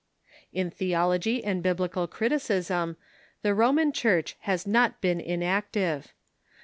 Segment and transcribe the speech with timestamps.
[0.51, 2.97] In theology and Biblical criticism,
[3.43, 6.05] the Roman Church has not been iuactive.